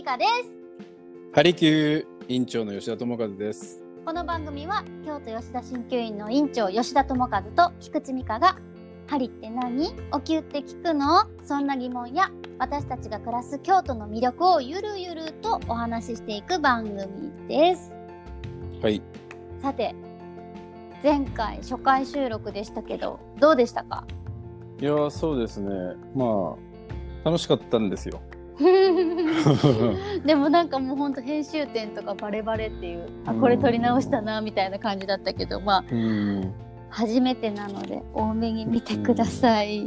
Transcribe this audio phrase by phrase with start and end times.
[0.00, 0.30] 美香です
[1.34, 3.82] ハリキュー院長の吉田智和です。
[4.06, 8.56] この番組は京都吉田鍼灸院の院長吉田智和と菊池美香が
[9.08, 9.92] 針って何？
[10.10, 11.26] お灸って聞くの？
[11.44, 17.92] そんな疑問や私たちが暮らす京都の魅力をゆるゆるとお話ししていく番組です
[18.80, 19.02] はい。
[19.60, 19.94] さて
[21.02, 24.06] 前回初回収録でしたけどどうでしたか？
[24.80, 25.70] いやーそうですね。
[26.14, 28.22] まあ楽しかったんですよ。
[30.24, 36.54] でもなんかもうほんと編集点とかバレバレっていうあこれ撮り直したなみたいな感じだったけどまあうん。
[36.90, 39.84] 初めてなので多めに見てください。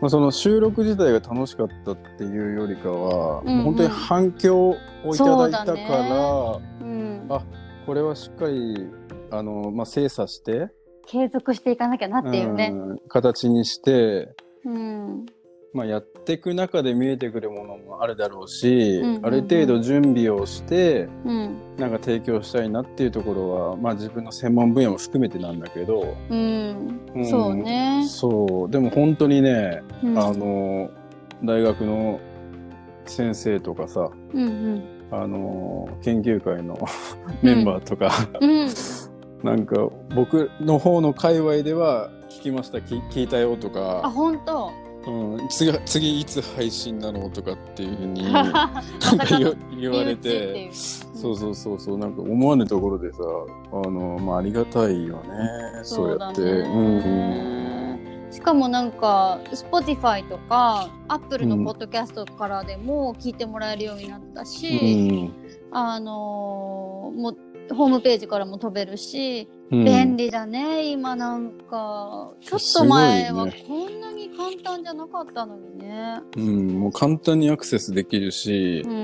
[0.00, 4.76] まあその収録自体が楽しかったっていうよりかは、うんうんもう本当に反響を
[5.12, 5.80] いただいたから、ね
[6.80, 7.42] うんあ
[7.86, 8.88] これはしっかり
[9.30, 10.68] あのまあ精査して、
[11.06, 12.70] 継続していかなきゃなっていうね。
[12.72, 14.34] うん形にして。
[14.64, 15.26] うん。
[15.74, 21.56] まあ、やっていく中で見えてくるものもあるだろうし、うんうんうんある程度準備をしてうん。
[21.76, 27.00] なんか提供したいなっていうところは、まあ、自分の専門分野も含めてなんだけど、うん。
[27.14, 28.06] うんそうね。
[28.06, 30.90] そうでも本当にね、うんあの
[31.42, 32.20] 大学の
[33.06, 36.78] 先生とかさうんあの研究会の
[37.42, 38.10] メンバーとか、
[38.40, 38.50] うん。
[38.50, 38.68] うん。
[39.42, 39.76] なんか
[40.14, 44.83] 僕の方の界隈では聞きました聞聞いたよとあ、か、本当。
[45.06, 50.74] うん、次次いつ配信なのとかっていうふうにま なんか言言われてう。
[50.74, 53.18] そうそうそうそうなんか思わぬところでさ
[53.72, 56.64] あの、まあ、ありがたいよねそうやって。
[56.64, 57.94] そうん。
[58.30, 64.76] しかもなんか Spotify とか Apple のポッドキャストからでも聞いてもらえるようになったし、
[65.10, 65.32] うん。
[65.70, 67.36] あのーもう
[67.72, 72.32] ホームページからも飛べるし、うん便利だね今なんか。
[72.40, 76.20] ちょっと前はすこんなに簡単じゃなかったのにね。
[76.36, 78.94] うん、もう簡単にアクセスできるしう、ん。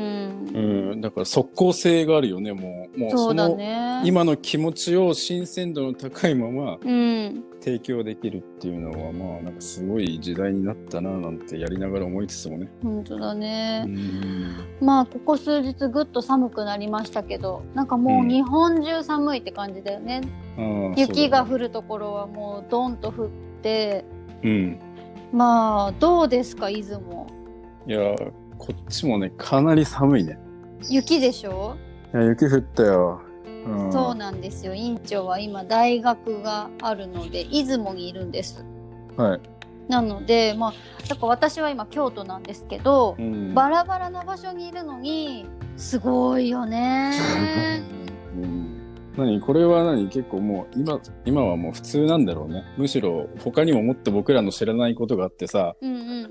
[0.55, 2.99] うんだから即効性があるよねもう。
[2.99, 4.03] もうそうのね。
[4.05, 12.69] 今の気持ちを新鮮度の高いままうん、提供できるっていうのはまあなんかすごい時代になったななんてやりながら思いつつもね。
[12.83, 13.85] 本当だね。
[13.87, 20.23] うんまあここ数日ぐっと寒くなりましたけど、なんかもう日本中寒いって感じだよね。
[20.57, 23.29] あー雪が降るところはもうドンと降っ
[23.63, 24.05] て、
[24.43, 24.79] だうん
[25.33, 27.27] まあどうですか出雲？
[27.87, 28.17] いや
[28.59, 30.39] こっちもねかなり寒いね。
[30.89, 31.77] 雪でしょ？
[32.15, 33.21] いや雪降ったよ。
[33.67, 34.75] うん、そうなんですよ。
[34.75, 38.65] 院長は今大学があるので出雲にいるんです。
[39.17, 39.41] はい。
[39.89, 40.75] なのでまあ
[41.09, 47.13] だから私は今京都なんですけど、うんバラバラな場所にいるのにすごいよね。
[48.37, 48.71] うん
[49.17, 49.41] 何？
[49.41, 50.09] これは何？
[50.09, 56.29] 結構もう今今はもう普通なんだろうねむしろ他にももっと僕らの知らないことがあってさうんうんうん。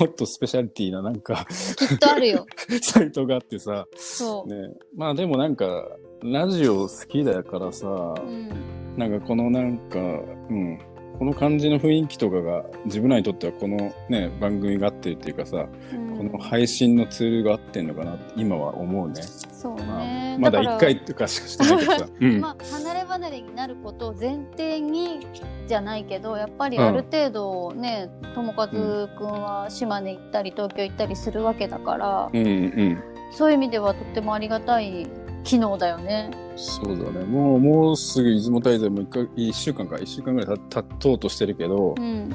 [0.00, 2.44] もっとスペシャリティななんかきっとあるよ。
[2.82, 4.50] サイトがあってさそう。
[4.50, 5.86] ねまあでもなんか
[6.22, 8.50] ラジオ好きだからさうん。
[8.96, 10.78] なんかこのなんかうん
[11.18, 19.22] この感じの雰囲気とかが自分らにとってはこのね番組があってるっていうかさうんこの配信のツールが合ってんのかなって今は思うね。
[19.22, 20.36] そうまあね。
[20.38, 22.06] まだから1回とかしかしてないけどさ。
[22.20, 25.26] うんまあ、離れ離れになることを前提に
[25.66, 32.98] じゃないけどやっぱりある程度ね友和くんは島根行ったり東京行ったりするわけだから、うんうん。
[33.32, 35.06] そういう意味ではとってもありがたい
[35.46, 36.30] 機能だよね。
[36.56, 37.24] そうだね。
[37.24, 42.32] もう、もうすぐ出雲滞在も一か一週間か、一週間ぐらいた経とうとしてるけどう、ん、うん。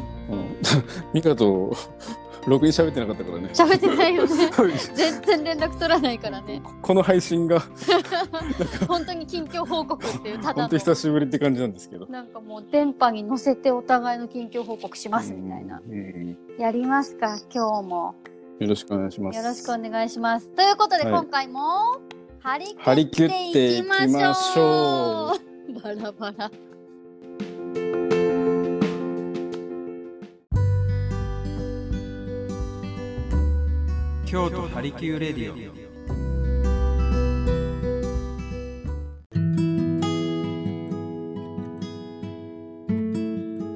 [1.13, 1.71] ミカと、
[2.47, 3.49] ろくに喋ってなかったからね。
[3.53, 4.29] 喋ってないよね
[4.95, 7.61] 全然連絡取らないからねこの配信が、
[8.87, 12.07] 本当に近況報告っていうただ本当の久しぶりって感じなんですけど。
[12.07, 15.81] なんかもう電波に乗せてお互いの近況報告しますみたいな、
[16.57, 17.37] やりますか？
[17.53, 18.15] 今日も
[18.59, 19.37] よろしくお願いします。
[19.37, 20.47] よろしくお願いします。
[20.49, 21.59] ということで、はい今回も
[22.43, 22.57] 張
[22.95, 25.35] り切っっていきましょ
[25.69, 25.79] う。
[25.79, 26.51] バラバラ。
[34.25, 35.53] 京都ハリキューレディオ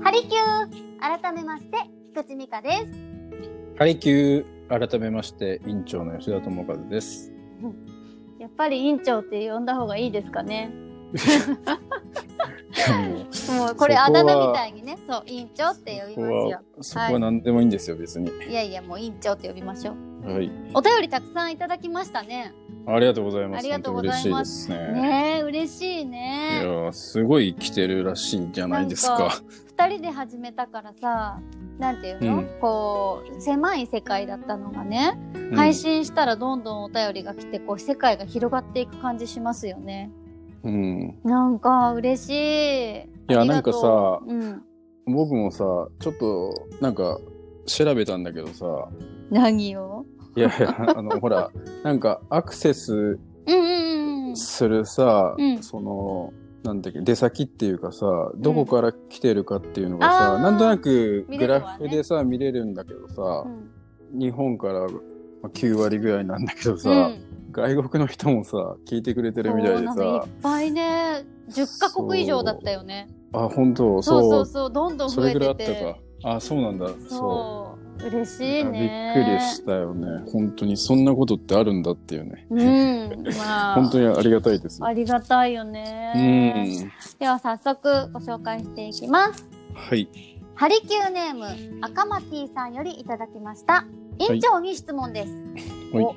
[0.02, 1.78] ハリキュー改めまして
[2.16, 2.88] 菊池美香です。
[3.78, 7.32] ハリキュー、改めまして、院長の吉田智和です。
[8.46, 10.70] やっぱり院長って呼んだ方がいいですかね。
[13.58, 18.30] もうこれあだ名みたいにね、そう院長って呼びますよは。、そこは何でもいいんですよ、別に。
[18.48, 19.94] いやいやもう院長って呼びましょ
[20.28, 20.32] う。
[20.32, 20.52] はい。
[20.76, 22.54] お便りたくさんいただきまましたね。
[22.88, 23.60] ありがとうございます。
[23.60, 25.02] ありがとうございます嬉しいですね。
[25.02, 26.62] ねえ嬉しいいね。
[26.62, 29.42] やーすごい来てるらしいんじゃないですか。
[29.68, 31.40] 二人で始めたからさ
[31.80, 40.12] なんていうの、うんこう狭い世界だったのがね、うん配信したらどんどんお便りが来てこう世界が広がっていく感じしますよね。
[40.64, 41.20] うん。
[41.24, 43.00] なんか嬉しい。
[43.02, 44.64] いいやなんかさうん、
[45.06, 45.64] 僕もさ、
[46.00, 47.20] ちょっと、なんか、
[47.68, 48.66] 調べたんだけどさ、
[49.30, 49.95] 何を？
[50.36, 51.50] いやいや、あの、ほら、
[51.84, 55.64] なんか、アクセスうんうんうんするさ、うん。
[55.64, 56.34] その、
[56.64, 58.06] なんだっけ、出先っていうかさ、
[58.36, 60.42] どこから来てるかっていうのがあさ、ー。
[60.42, 64.20] なんとなくグラフでさ、見れるんだけどさう、ん。
[64.20, 64.88] 日本からま
[65.44, 67.52] あ9割ぐらいなんだけどさ、うん。
[67.52, 73.08] 外国の人もさ、聞いてくれてるみたいでそうなんかいっさ、ぱいね10カ国以上だったよね。
[73.32, 74.02] あ、本当？
[74.02, 74.74] そうそそううそう。
[74.74, 76.00] どんどんそれ増えぐらいあってたてか。
[76.24, 76.90] あ、そうなんだ。
[77.08, 77.75] そう。
[78.04, 80.24] 嬉しいあねびっくりしたよね。
[80.32, 82.46] 本当にそんなことってあるんだっていうね。
[82.50, 83.24] うん。
[83.38, 83.76] まあ。
[83.82, 84.84] 本当にありがたいです。
[84.84, 86.92] ありがたいようねん。
[87.20, 89.46] では早速ご紹介していきます。
[89.74, 90.08] はい。
[90.56, 91.46] ハリキューネーム
[91.82, 93.86] 赤マティさんよりいただきました。
[94.18, 95.34] 院長に質問です、
[95.94, 96.04] はい。
[96.04, 96.16] お。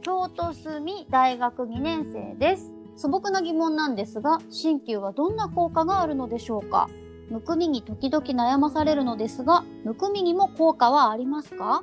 [0.00, 2.72] 京都住み大学2年生です。
[2.96, 6.88] 素朴な疑問なんですが鍼灸はどんな効果があるのでしょうか？
[7.30, 11.82] むくみに時々悩まされるのですがむくみにも効果はありますか？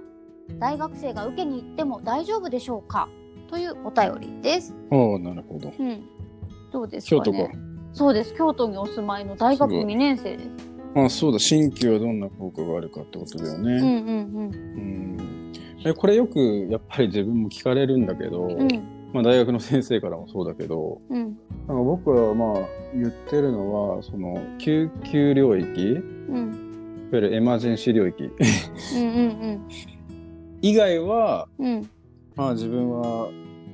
[0.60, 3.10] 大学生が受けに行っても大丈夫でしょうか？
[3.50, 5.72] というお便りです、ああ、なるほど。
[5.78, 6.04] うん、
[6.72, 7.22] どうですかね？
[7.26, 7.52] 京都か。
[7.94, 8.34] そうです。
[8.34, 10.50] 京都にお住まいの大学2年生です。
[10.96, 13.72] あそうだ、新旧はどんな効果があるかってことだよね。
[13.74, 15.54] うんうんうん。
[15.86, 18.70] えこれよくやっぱり自分も聞かれるんだけど、うんうん
[19.14, 21.20] まあ大学の先生からもそうだけど、うん。
[21.20, 29.20] なんか僕はまあ言ってるのは、その救急領域、いわうんゆるエマージェンシー領域うんう
[29.52, 29.68] ん
[30.62, 31.68] 以外は、うん。
[31.68, 31.90] うん
[32.36, 33.30] まあ自分は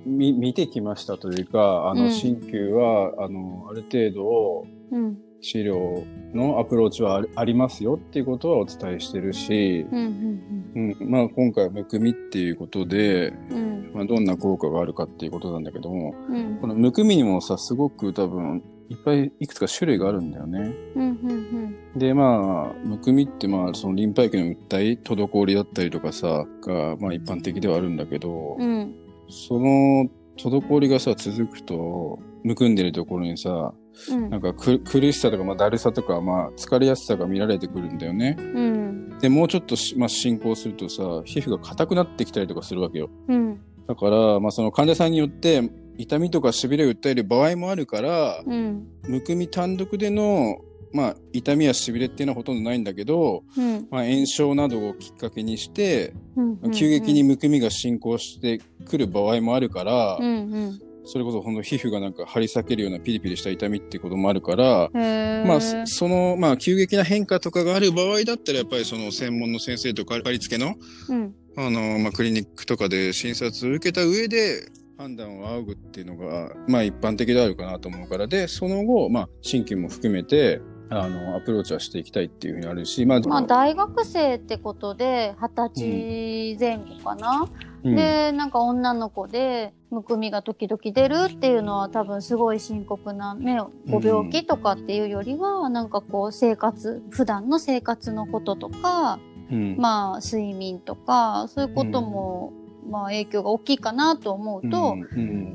[0.06, 2.12] 見見てきましたというか、あの、うん。
[2.12, 5.18] 鍼灸は、あの、ある程度うん。
[5.42, 6.06] 治療
[6.36, 10.42] のアプローチはありありますよっていうことはお伝えしてるし、うん
[10.76, 20.74] うんうん、まあ今回はむくみっていうことで、うんまあ、どんな効果があるかっていうことなんだけども、うんこのむくみにもさ、すごく多分、いっぱいいくつか種類があるんだよね。
[20.96, 28.96] うんうんで、まあ、むくみってまあ、そのリンパ液の訴え、滞りだったりとかさ、が、まあ一般的ではあるんだけど、うん
[29.30, 33.74] その滞りがさ、続くと、むくんでるところにさ、
[34.10, 38.38] うんなんかく苦しさとか、まあ、だるさとか、まあ、疲れやすさが見られてくるんだよね。
[38.40, 43.10] うんで、もうちょっとし、まあ、進行するとさ、皮膚が硬くなってきたりとかするわけよ。
[43.28, 43.60] うん
[43.90, 48.88] だから、まあ、その患者さんによって、痛みとか痺れを訴える場合もあるから、うん。
[49.08, 50.60] むくみ単独での、
[50.94, 53.88] まあ、痛みや痺れっていうのはほとんどないんだけど、うん。
[53.90, 60.30] まあ、炎症などをきっかけにして、うん急激にむくみが進行してくる場合もあるから、うんう
[60.70, 70.76] んそれこそほんと皮膚がなんか張り裂けるようなピリピリした痛みっていうこともあるから、まあ、そその、まあ、急激な変化とかがある場合だったら、やっぱりその専門の先生とか、かりつけの、
[71.10, 71.34] うん。
[71.58, 74.70] あの、まあ、クリニックとかで診察を受けた上で、
[75.00, 99.20] 判断を仰ぐっていうのが、まあ、一般的であるかなと思うから、で、その後、まあ、新規も含めて、あの、アプローチはしていきたいっていうふうにあるし、まあ、まあ大学生ってことで二十歳前後かな、うんでなんか女の子でむくみが時々出るっていうのは多分すごい深刻なねご病気とかっていうよりは、なんかこう生活普段の生活のこととか、
[99.52, 99.78] うん。
[99.78, 102.54] まあ睡眠とかそういうことも、
[102.90, 104.96] まあ影響が大きいかなと思うと、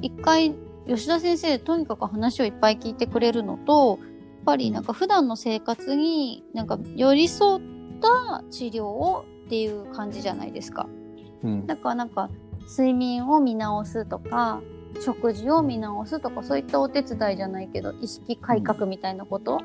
[0.02, 0.54] 一回
[0.86, 4.08] 吉田先生とにかく話をいっぱい聞いてくれるのとやっ
[4.44, 4.84] ぱりなん。
[4.84, 7.62] か普段の生活になんか寄り添っ
[8.00, 10.86] た治療をっていう感じじゃないですか。
[11.44, 11.66] うん。
[11.66, 12.30] だからなんか
[12.68, 14.60] 睡眠を見直すとか
[15.00, 19.60] 食事を見直すとかそういったお手伝いじゃないけど意識改革みたいなこと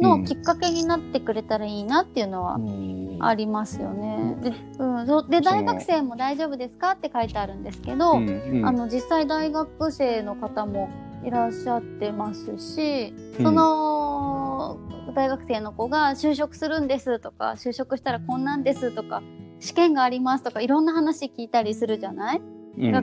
[0.00, 3.06] のきっかけになってくれたらいいなっていうのはうん。
[3.20, 4.36] ありますよね。
[4.42, 8.66] で,、うん、で大学生も大丈夫ですかって書いてあるんですけど、うんうん。
[8.66, 10.90] あの実際大学生の方も
[11.24, 13.44] いらっしゃってますし、うん。
[13.44, 14.78] その
[15.14, 19.22] 大学生の子が就職するんですとか就職したらこんなんですとか
[19.60, 22.56] 試験がありますとかいろんな話聞いたりするじゃない、うん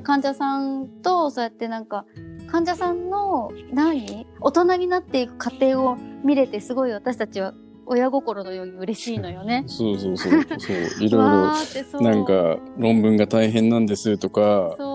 [0.04, 2.06] 患者さんとそうやってなんか
[2.46, 4.28] 患者さんの何？
[4.40, 7.56] 大人になっていく過程を見れてすごい私たちは
[7.86, 9.64] 親心のように嬉しいのよね。
[9.68, 10.32] そうそうそう。
[10.60, 11.04] そう。
[11.04, 11.56] いろいわ
[11.94, 14.93] ろ、なんか、論文が大変なんですとか、そう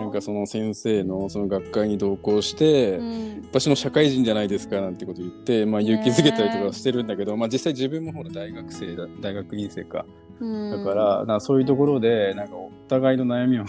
[0.00, 3.44] なんかその先生のその学会に同行して、うん。
[3.50, 10.04] 私の社会人じゃないですかなんてこと言って、まあ勇気づけたりとかしてるんだけど、まあ実際自分もほら大学生だ、大学院生か。
[10.40, 10.84] うん。
[10.84, 13.64] だから、なそういうところで、なんかお互いの悩みを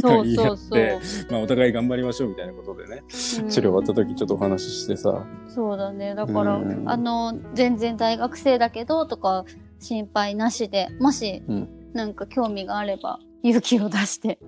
[0.00, 0.70] そう言い合っそうそう。
[0.78, 0.98] て、
[1.30, 3.08] まあお互い頑張りましょうみたいなことでね、うん。
[3.08, 6.14] 治療終わった時ちょっとお話ししてさ、そうだね。
[6.14, 6.88] だから、うん。
[6.88, 9.44] あの全然大学生だけどとか
[9.78, 11.68] 心配なしで、もし、うん。
[11.92, 14.38] なんか興味があれば、勇気を出して、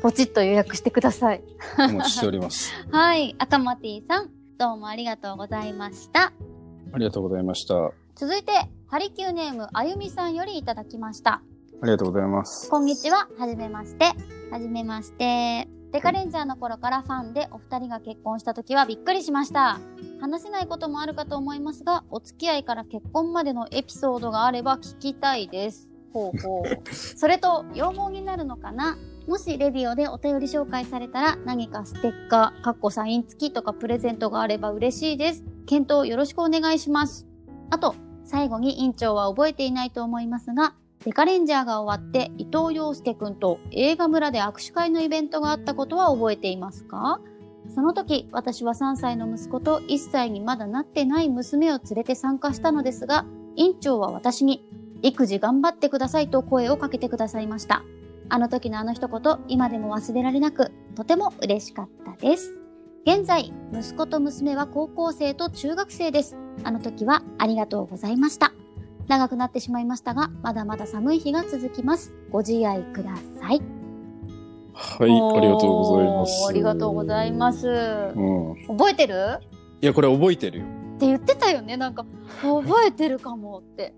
[0.00, 1.42] ポチッと予約してください。
[1.78, 2.72] お待ちしております。
[2.90, 6.32] はい、赤マティさん、どうもありがとうございました。
[6.92, 7.74] ありがとうございました。
[7.76, 8.52] あ続いて、
[8.86, 11.42] ハリキューネーム、あゆみさんよりいただきました。
[11.86, 12.70] りがとうございます。
[12.70, 13.28] こんにちは。
[13.38, 14.04] はじめまして。
[14.50, 15.68] はじめまして。
[15.92, 19.80] デカレンジャーの頃からファンでお二人が結婚した時はびっくりしました。
[20.20, 25.88] 話せないこともあるかと思いますが、お付き合いから結婚までのエピソードがあれば聞きたいです。
[26.12, 26.64] ほうほう。
[26.94, 28.96] それと、要望になるのかな？
[29.26, 35.44] もしレディオでお便り紹介されたら何かステッカー、かっこサイン付きとかプレゼントがあれば嬉しいです。
[35.66, 37.26] 検討よろしくお願いします。
[37.70, 40.74] あと、最後に委員長は覚えていないと思いますが、
[41.04, 47.20] デカレンジャーが終わって伊藤洋介くんと映画村で握手会のイベントがあったことは覚えていますか？
[47.74, 53.24] その時、私は3歳の息子と1歳にまだなってない娘を連れて参加したのですが、
[53.54, 54.64] 委員長は私に、
[55.02, 57.82] 育児頑張ってくださいと声をかけてくださいました。
[58.34, 62.50] あの時のあの一言、今でも忘れられなく、とても嬉しかったです。
[63.06, 66.38] 現在、息子と娘は高校生と中学生です。
[66.64, 68.54] あの時はありがとうございました。
[69.06, 72.14] 長くなってしまいましたが、まだまだ寒い日が続きます。
[72.30, 73.60] ご自愛ください。
[74.72, 76.46] はい、ありがとうございます。
[76.48, 77.68] ありがとうございます。
[77.68, 78.66] うん。
[78.66, 79.40] 覚えてる？
[79.82, 80.64] いや、これ覚えてるよ。
[80.64, 81.76] って言ってたよね。
[81.76, 82.06] なんか、
[82.40, 83.92] 覚えてるかもって。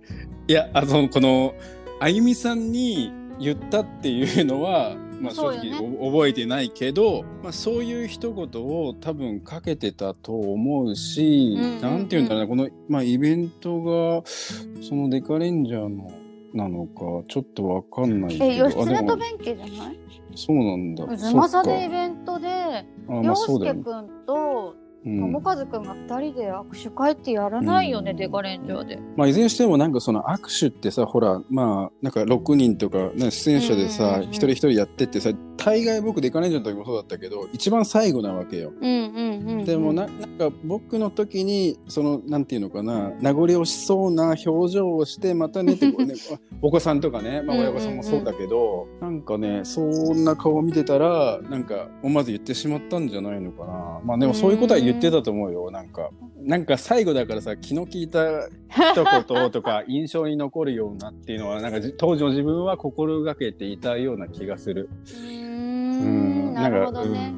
[0.48, 1.54] いや、あの、この、
[2.00, 14.22] あゆみさんに言ったっていうのは、まあ正直ねお覚えてないけど、まあそういう一言を多分かけてたと思うし、うんうんうんなんていうんだろうな、この、まあイベントが、
[14.82, 16.10] そのデカレンジャーの、
[16.52, 18.64] なのか、ちょっとわかんないけえ、ど。
[18.66, 19.98] 義経と弁慶じゃない？
[20.36, 21.16] そうなんだ。
[21.16, 23.82] ズマサでイベントで、あ、ま洋あそうだよね。
[23.82, 28.16] 介くんとうん友和くんが二人で握手会ってやらないよね、うん。
[28.16, 28.98] デカレンジャーで。
[29.16, 34.30] まあ、いずれにしてもなんかその握手ってさ、ほら、まあ、なんか6人とか、ね、出演者でうんうんさ、うん。
[34.30, 35.30] 一人一人やってってさ、
[35.64, 38.70] 大概僕デカレンジの時もそうだったけど、一番最後なわけよ。
[38.78, 39.14] うんうん
[39.48, 39.64] うん、うん。
[39.64, 46.14] でもな、なんか僕の時に、その、なんていうのかな、名残惜しそうな表情をして、またねってね、
[46.60, 54.00] お子さんとかね、まあうんうんうん親御さんもそうだけど、なんかね、そんな顔見てたら、なんか思わず言ってしまったんじゃないのかな。
[54.04, 56.10] まあでもそういうことは言ってたと思うよ、なんか。
[56.44, 64.90] なんか最後だからさ、気の利いた一言とか 印象に残るようなっていうのは、なんかじ当時の自分は心がけていたような気がする。
[66.00, 67.34] うーん、なるほどね。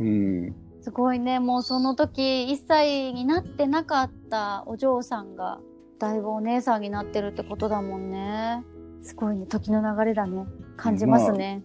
[0.00, 0.06] うん。
[0.06, 0.54] うん。
[0.80, 5.60] すごいね、もうその時1歳になってなかったお嬢さんが
[5.98, 8.62] だいぶお姉さんになってるってことだもんね。
[9.02, 10.44] すごいね、時の流れだね。
[10.76, 11.62] 感じますね。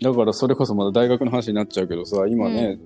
[0.00, 2.78] だからそれこそまだ大学の話になっちゃうけどさ、今ね、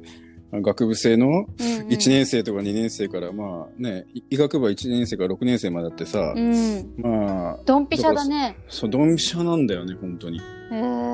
[0.53, 1.47] 学部生のうんうん
[1.89, 6.95] 1年生とか2年生から、まあね、い医学部は1年生から6年生までだってさ、うん。
[6.99, 8.57] まあ、ドンピシャだね。
[8.69, 10.39] そう、ドンピシャなんだよね、本当に。
[10.39, 11.06] へえ。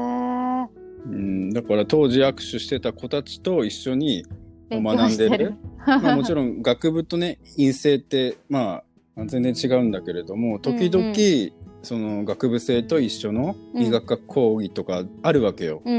[1.06, 4.25] うん、だから当時握手してた子たちと一緒に
[4.71, 5.54] 勉学んでる。
[5.87, 8.82] まあもちろん 学部とね、院生って、ま
[9.16, 15.82] あ、全然違うんだけれども、時々、うんうその学部生と一緒の医学科講義とかあるわけよ。
[15.85, 15.99] うんう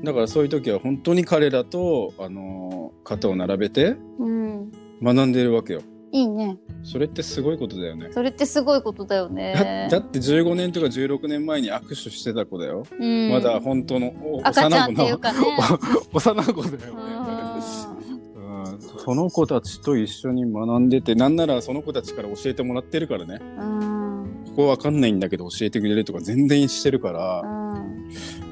[0.00, 4.70] んだからそういう時は本当に彼らと、あのー肩を並べてうん。
[5.00, 5.14] うん。
[5.16, 5.80] 学んでるわけよ。
[6.12, 6.58] いいね。
[6.82, 8.08] それってすごいことだよね。
[8.12, 9.88] それってすごいことだよね。
[9.90, 12.84] だだって15年とか16年前に握手してた子だよ。
[12.98, 15.38] うん、まだ本当のお赤ちゃんっていうのかね。
[16.12, 16.82] 幼子だよね。
[16.92, 23.40] うんその子たちと一緒に学んでて、なんならその子たちから教えてもらってるからね。
[23.58, 23.80] うん。
[23.80, 24.08] うん
[24.48, 28.10] ここわかんないんだけど教えてくれるとか全然してるから、うん。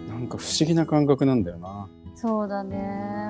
[0.09, 1.89] なんか不思議な感覚なんだよな。
[2.15, 2.77] そうだね。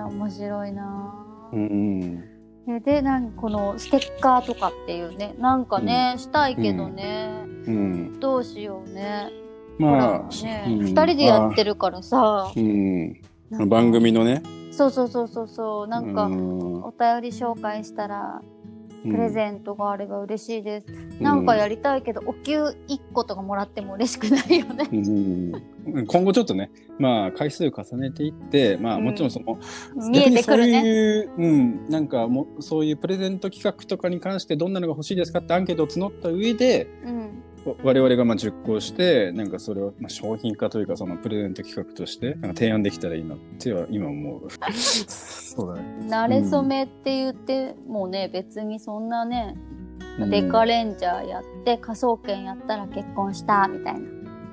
[0.09, 1.15] 面白いな。
[1.53, 2.36] うん。
[2.69, 7.31] えで、なんこのステッカーとかっていうね、なんかね、したいけどね、
[7.67, 8.21] うん。
[8.21, 9.31] どうしようね。
[9.79, 10.79] まあ、ね、うん。
[10.81, 13.21] 二人でやってるからさ、うん。
[13.69, 14.43] 番組のね。
[14.73, 16.83] そうそうそうそうそう、なんか、うん。
[16.83, 18.43] お便り紹介したら、
[19.03, 20.93] プレゼントがあれば嬉しいです。
[20.93, 24.89] うんなんかやりたいけど、お給1個とかもらっても嬉しくないよね。
[24.93, 24.97] う
[26.03, 29.59] ん今後ちょっとね、まあ、回数重ねていって、まあ、うんもちろんその、
[30.11, 30.83] 見えてくるね。
[30.83, 37.43] ういう、うん、なんかもう、そういうプレゼント企画とかに関してどんなのが欲しいですかってアンケートを募った上で、うん。
[37.67, 44.49] わ我々がまあ熟考して、なんかそれをまあ商品化というか、そのプレゼント企画として、なんか提案できたらいいなっては今思う。
[44.73, 46.07] そうだね。
[46.09, 49.55] 慣れ初めって言って、もうね、別にそんなね、
[50.19, 54.01] うんデカレンジャーやって、科捜研やったら結婚した、みたいな。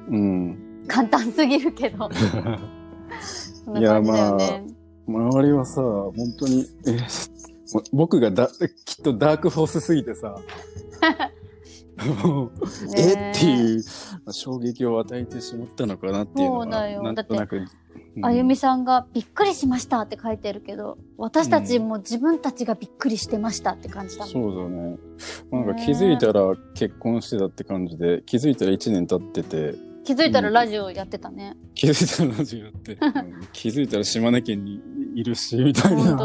[0.09, 0.83] うん。
[0.87, 2.09] 簡単すぎるけど。
[3.63, 4.63] そんな感じだよね。
[5.07, 7.43] 周りはさ、本当に、えー
[7.91, 8.49] 僕がだ
[8.85, 10.35] きっとダークホースすぎてさ、
[12.97, 13.83] えっていう、
[14.25, 17.57] まあ衝撃を与えてしまったのかなっていうのはなんとなく、
[18.15, 18.25] うん。
[18.25, 24.33] あゆみさんがびっくりしましたって書いてるけど、私たちも自分たちがびっくりしてましたって感じだもん。
[24.33, 24.97] そうだね。
[25.51, 31.55] なんか気づいたら結婚してたって感じで、気づいたら1年経ってて、気づいたらラジオやってたね。
[31.75, 33.47] 気づいたらラジオやって、 うん。
[33.53, 34.81] 気づいたら島根県に
[35.13, 36.17] いるし、みたいなね。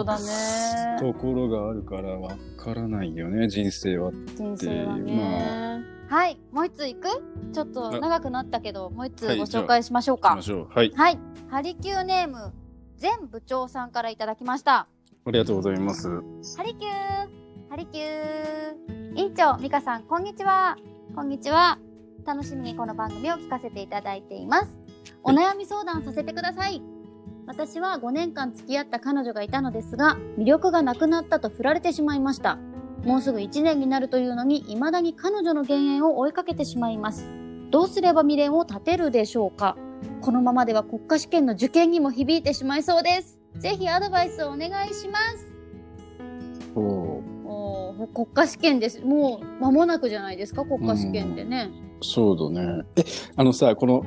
[0.98, 4.10] ところがあるからわからないよね、人生は。
[4.36, 5.84] 人生はね。
[6.08, 7.08] はい、もう一ついく？
[7.52, 10.42] ちょっと長くなったけど、もう一つご紹介しましょうか行きま。
[10.42, 10.68] しょう。
[10.70, 10.92] はい。
[10.94, 11.18] はい、
[11.50, 12.52] ハリキューネーム、
[13.00, 14.86] 前部長さんからいただきました。
[15.26, 16.08] ありがとうございます。
[16.56, 16.92] ハリキュー
[17.68, 20.76] ハリキュー院長、ミカさん、こんにちは。
[21.14, 21.78] こんにちは。
[22.24, 24.78] 楽しみにこの番組を聞かせていただいています。
[25.22, 26.82] お悩み相談させてください。
[27.48, 32.58] 私は5年間付き合った彼女がいたのですが、魅力がなくなったと振られてしまいました。
[33.04, 37.26] もうすぐ1年になるというのに、未だに彼女の減塩を追いかけてしまいます。
[37.70, 39.78] どうすれば未練を立てるでしょうか
[40.20, 43.40] このままでは国家試験の受験にも響いてしまいそうです。
[43.56, 45.50] ぜひアドバイスをお願いします。
[46.74, 49.00] おおー国家試験です。
[49.00, 51.70] もう間もなくじゃないですか、国家試験ってね。
[52.02, 52.84] そうだね。
[52.96, 53.04] え、
[53.36, 54.04] あのさ、この、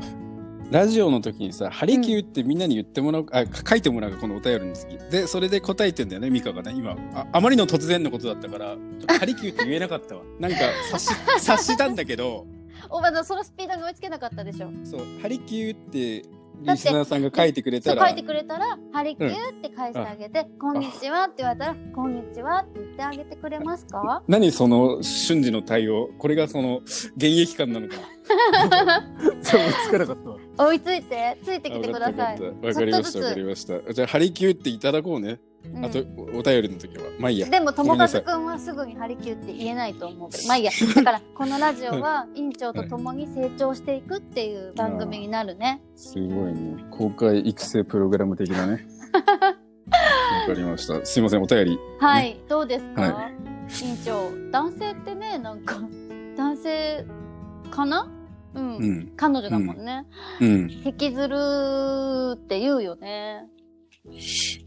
[0.71, 4.97] ラジオの時にさ、ハリキューってみんなに言ってもらう、あ、書いてもらうこのお便りにつき。
[5.11, 6.95] で、それで答えてんだよね、ミカがね、今。
[7.13, 8.77] ああまりの突然のことだったから、
[9.19, 10.21] ハリキューって言えなかったわ。
[10.39, 10.57] なんか、
[10.93, 11.09] 察し、
[11.41, 12.45] 察したんだけど、
[12.89, 14.69] おばそのスピードに追いつけなかったでしょ。
[14.85, 16.23] そう、ハリキューって、
[16.63, 24.23] リスナーさんが書いてくれたら、書いてくれたら、ハリキューって返してあげて、こんにちはって言われたら、こんにちはって言ってあげてくれますか？
[24.27, 26.09] 何その瞬時の対応？
[26.17, 27.95] これがその現役感なのか？
[29.41, 30.37] そう追いつかなかったわ
[30.67, 32.39] 追いついて、ついてきてください。
[32.39, 33.93] あわかりましたわかりました。
[33.93, 35.85] じゃあハリキューっていただこうね、うん。
[35.85, 37.03] あとおお便りの時は。
[37.19, 37.49] まあいいや。
[37.49, 40.71] でも、友和くんはすぐにハリキューって言えないと思うまあいいや。
[40.95, 45.81] だから、このラジオは、院長と共に成長していくっていう番組になるね。
[45.95, 46.85] すごいね。
[46.91, 48.87] 公開育成プログラム的なね。
[50.41, 51.05] わかりました。
[51.05, 51.79] すいませんお便り。
[51.99, 53.29] はい、どうですか、は
[53.83, 54.29] 院長。
[54.51, 55.81] 男性ってね、なんか、
[56.37, 57.05] 男性
[57.69, 58.07] かな？
[58.53, 58.77] うん。
[58.77, 59.13] うん。
[59.15, 60.05] 彼女だもんね。
[60.39, 60.71] うん。
[60.85, 61.35] 引きずる
[62.35, 63.45] って言うよね。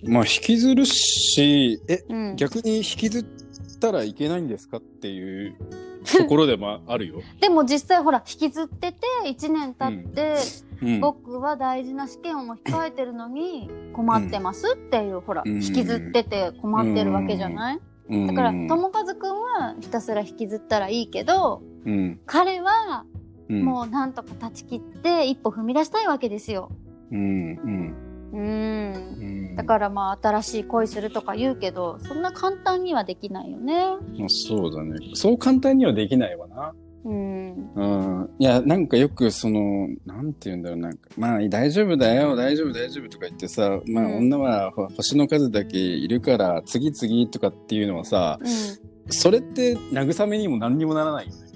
[0.04, 2.36] まあ引きずるしえうん。
[2.36, 5.56] 逆に引きずったらいけないんですかっていう
[6.04, 10.36] ところでもあ るよ、でも実際ほら、引きずってて、1年経って、
[10.82, 15.54] うん、僕は大事な試験をも控えてるのに困ってますっていう、ほら、うん。
[15.62, 18.26] 引きずってて困ってるわけじゃない、うん。
[18.26, 22.20] だから、友和くんはひたすら引きずったらいいけど、うん。
[22.26, 23.04] 彼は
[23.48, 26.70] うんもうなんとか断ち切って一歩踏み出したいわけですよ。
[27.10, 27.94] うん
[28.32, 33.96] うんだからまあ新しい恋するとか言うけど、そんな簡単にはできないよね。
[34.18, 34.98] まあ、そうだね。
[35.14, 36.74] そう簡単にはできないわな。
[37.04, 37.72] うん。
[37.74, 38.30] うん。
[38.38, 51.53] いや、なんかよくその、なんて言うんだろう、なんか、まあ大丈夫だよ、大丈夫、大丈夫とか言ってさ、まあうん女はほ星の数だけいるから、次々とかっていうのはさ、うそれって慰めにも何にもならないよね。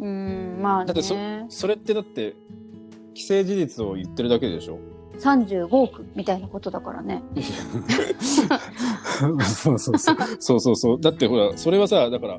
[0.00, 0.04] ん。
[0.04, 0.62] うん。
[0.62, 1.46] まあだってそね。
[1.48, 2.34] それってだって、
[3.14, 4.78] 既成事実を言ってるだけでしょ
[5.18, 7.22] ？35億みたいなことだからね。
[9.44, 10.16] そうそうそう。
[10.38, 11.00] そうそうそう。
[11.00, 12.38] だってほら、それはさ、だから、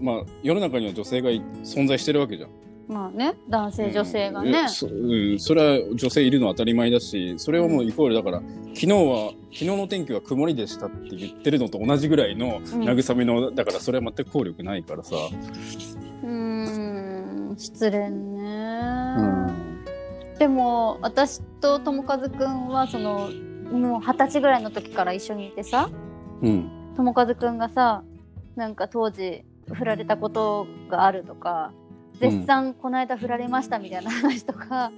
[0.00, 2.50] まあ、世の中には女性がい存在してるわけじゃん。
[2.88, 3.34] まあね。
[3.48, 4.68] 男性、女性がうん。
[4.68, 8.42] そうん、それは女性いるのは当たり前だし、それはもうイコールだから、
[8.74, 15.16] 昨日は、昨日の天気は曇りでしたって言ってるのと同じぐらいのうん慰めの、だからそれは全く効力ないからさ。
[16.22, 17.54] うーん。
[17.58, 19.14] 失恋ね。
[19.18, 19.84] うん。
[20.38, 23.28] でも、私と友和くんは、その、
[23.70, 25.90] もう二十歳ぐらいの時から一緒にいてさ、
[26.40, 26.70] うん。
[26.96, 28.02] 友和くんがさ、
[28.56, 31.72] なんか当時振られたことがあるとか、
[32.20, 34.92] 絶賛この間振られましたみたいな話とか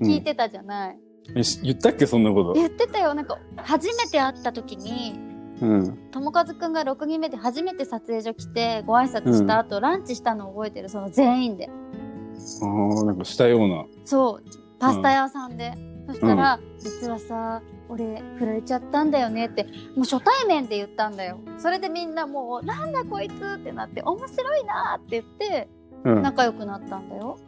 [0.00, 0.98] 聞いてたじゃない。
[1.34, 2.52] えし言ったっけそんなこと？
[2.54, 3.14] 言ってたよ。
[3.14, 5.12] なんか、初めて会った時に、
[5.60, 6.08] うん。
[6.10, 10.88] 友和くんが6人目で初めて撮影所来てご挨拶した後、ランチしたの覚えてる？
[10.88, 13.84] その全員でああ、なんかしたような。
[14.04, 14.44] そう
[14.78, 15.74] パスタ屋さんで、
[16.06, 19.64] そしたら、実はさ俺振られちゃったんだよねって
[19.96, 25.68] もう初対面で言ったんだよそれでみんなもうなんだこいつってなって面白いなって言って
[26.04, 26.22] うん。
[26.22, 27.38] 仲良くなったんだよ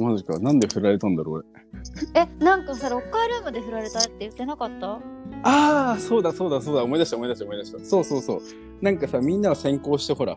[0.00, 0.38] マジか。
[0.38, 1.44] なんで振られたんだろう、俺。
[2.14, 4.94] えなんかさロッカールームで振られたって言ってなかった？
[5.44, 6.82] ああ、そうだそうだそうだ。
[6.82, 7.78] 思い出した思い出した思い出した。
[7.84, 8.40] そうそうそう。
[8.80, 10.36] なんかさ、みんなは先行してほら、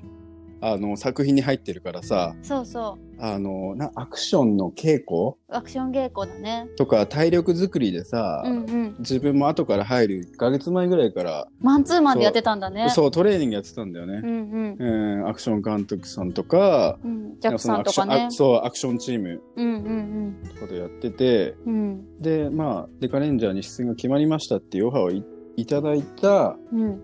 [0.62, 5.34] あの、作品に入ってるからさ、そうそあの、な、アクションの稽古？
[5.50, 6.68] アクション稽古だね。
[6.78, 8.96] とか体力作りでさ、うんうん。
[9.00, 12.90] 自分も後から入る1ヶ月前ぐらいから、マンツーマンでやってたんだね。
[12.90, 14.22] そう、トレーニングやってたんだよね。
[14.24, 15.20] うんうん。
[15.20, 18.56] うん、アクション監督さんとか、うん、ジャックさんとかねそのアクションあ。
[18.56, 21.74] そう、アクションチームうんうんとかでやってて、うん。
[21.74, 22.22] うん。
[22.22, 25.24] で、まあ、デカレンジャーに出演が決まりましたっていうオファーをい
[25.58, 27.00] いただいた、うん。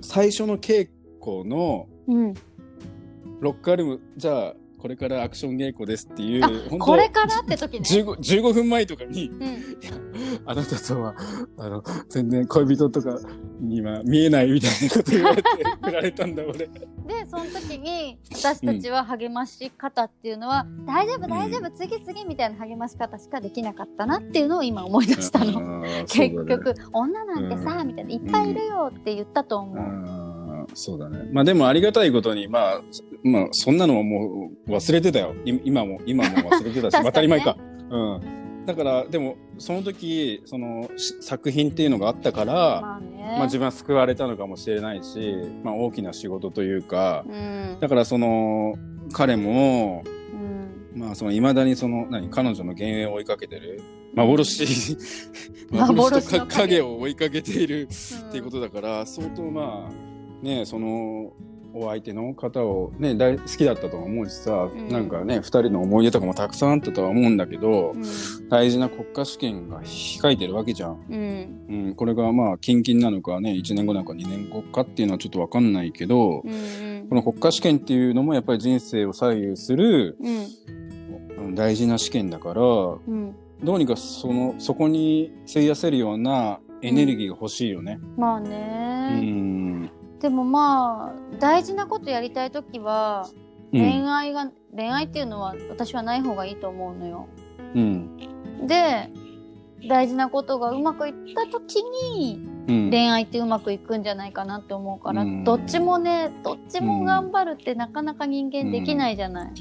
[0.00, 0.88] 最初の稽
[1.20, 2.34] 古のうん。
[3.40, 7.80] ロッカールーム、じゃあ、これからアクション稽古ですっていう、これからって時ね。
[7.80, 9.62] 15, 15分前とかに、うん。
[10.46, 11.14] あなたとは、
[11.58, 13.18] あの、全然恋人とか
[13.60, 15.48] には見えないみたいなこと言われて、
[15.82, 16.58] 振られたんだ、俺。
[16.58, 16.68] で、
[17.28, 25.82] その時に、私たちは励まし方っていうのは、大丈夫、大丈夫、次、次みたいな励まし方しかできなかったなっていうのを今思い出したの。
[26.06, 30.28] 結局、女なんてさ、みたいな、いっぱいいるよって言ったと思う。
[30.74, 31.28] そうだね。
[31.32, 32.80] まあでもありがたいことに、まあ、
[33.22, 35.34] まあ、そんなのはもう忘れてたよ。
[35.44, 37.56] い今も、今も忘れてたし、当たり前か。
[37.90, 38.64] うん。
[38.66, 43.16] だから、でも、その時、そのし作品っていうのがあったから、まあね。
[43.38, 47.78] まあ自分は救われたのかもしれないし、まあ大きな仕事というか、うん。
[47.80, 48.74] だからその、
[49.12, 50.04] 彼も、
[50.94, 51.00] うん。
[51.00, 53.80] まあその未だにその、何、彼女の幻影を追いかけてる。
[54.14, 54.96] 幻、
[55.72, 61.32] 幻とか影影を追いかけているっっていうことだから、相当まあ、ね、その、
[61.74, 68.48] お相手の方をね、大好きだったとは思うしさ、うんなんかね、二人の思い出とかもたくさんあったとは思うんだけど、うん。
[68.48, 71.04] 大事な国家試験が控えてるわけじゃん。
[71.08, 71.66] うん。
[71.68, 77.06] うん、これがまあ、近々なのかね、1年後なのか2年後かっていうのはちょっとわかんないけど、うん。
[77.08, 80.16] この国家試験っていうのもやっぱり人生を左右する
[81.54, 82.98] 大事な試験だから、ど
[83.62, 87.98] うにかその、そこに費やせるようなエネルギーが欲しいよね。
[88.16, 89.20] まあうね。
[89.20, 89.47] ん。
[90.20, 97.28] でもまあ、大事なことやりたいときは、うん恋愛が、恋愛っていうのは私はない方がいいと思うのよ。
[97.74, 98.16] うん。
[98.66, 99.10] で、
[99.86, 102.90] 大事なことがうまくいったときに、うん。
[102.90, 109.52] 恋愛ってうまくいくんじゃないかなって思うから、うんどっちもね、どっちも頑張るってなかなか人間できないじゃない。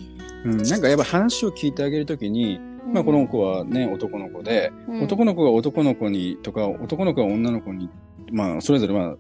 [0.46, 2.62] うん、なんかやっぱ話を聞いてあげるときに、
[2.94, 7.90] まあこの子はね、男の子で、うん男の子が男の子にとか、男の子が女の子に、
[8.32, 9.16] まあそれぞれまあ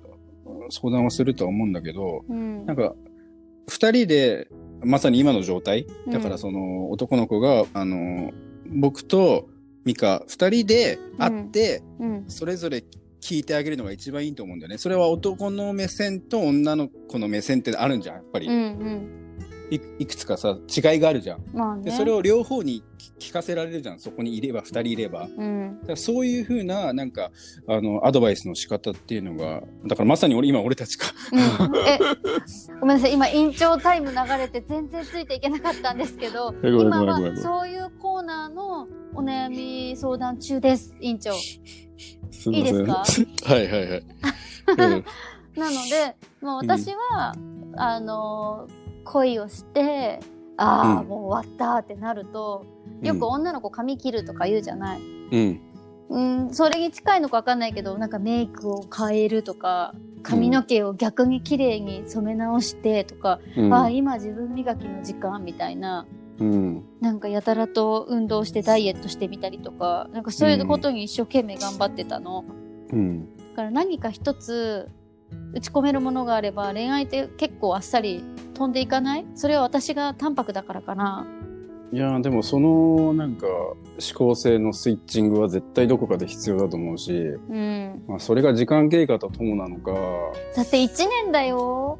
[0.69, 2.65] 相談はするとは思うんだけど、うん。
[2.65, 2.95] なんか、
[3.67, 4.47] 二人で、
[4.83, 6.13] まさに今の状態、うん。
[6.13, 8.31] だからその男の子が、あの、
[8.69, 9.49] 僕と
[9.85, 12.25] ミカ二人で会って、うん。
[12.27, 12.83] それぞれ
[13.21, 14.77] 聞いてあげるのが一番いいと思うんだよね。
[14.77, 18.47] それは男の目線と女の子の目線ってあるんじゃん、やっぱり。
[18.47, 19.26] うんうん
[19.69, 21.43] いいくつかさ、違いがあるじゃん。
[21.53, 22.83] まあねでそれを両方に
[23.19, 23.99] 聞かせられるじゃん。
[23.99, 25.21] そこにいれば、二人いれば。
[25.21, 27.31] だうんからそういうふうな、なんか、
[27.67, 31.07] あの、アドバイスの仕方っていうのが、だからまさに俺、今俺たちか。
[31.33, 31.99] うんえ
[32.79, 43.03] ごめんなさい今延長タイム流れて全然ついていけなかったんですけど 今はそういうコーナーのお悩み相談中です委員長す いいですか？
[43.51, 44.03] はいはいはい。
[44.67, 45.05] うん
[45.55, 47.33] なのでもう私は、
[47.77, 48.67] あの
[49.07, 50.19] 恋をして
[50.57, 52.65] ああ、うんもう終わったってなると
[53.01, 55.61] よく女の子髪切るとか言うじゃない、うん。
[56.09, 59.93] うん、それに近いのかわかんないけどなんかメイクを変えるとか
[60.23, 63.73] 髪の毛を逆に綺麗に染め直してとか、うん。
[63.73, 66.05] ああ今自分磨きの時間みたいな
[66.39, 66.83] うん。
[67.01, 72.45] なんかやたらと運動してダイエットしてみたりとかなんかそういうことに一生懸命頑張ってたの、
[72.91, 73.35] うん。
[73.37, 74.89] だから何か一つ
[75.53, 79.25] 打ち込めるものがあれば恋愛って結構あっさり飛んでいかない？
[79.35, 81.25] それは私が淡白だからかな。
[81.93, 83.77] いやーでもその、なんか、思
[84.13, 88.03] 考性のスイッチングは絶対どこかで必要だと思うし、うん。
[88.09, 89.93] まあそれが時間経過とともなのか、
[90.53, 90.89] だって1
[91.23, 91.97] 年だよ。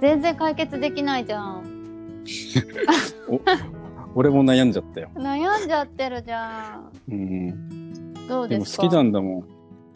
[0.00, 2.22] 全然解決できないじゃん。
[4.14, 5.10] 俺も悩んじゃったよ。
[5.14, 7.12] 悩んじゃってるじゃん。
[7.12, 8.14] うん。
[8.26, 8.84] どうでですか？
[8.84, 9.44] も好きなんだもん。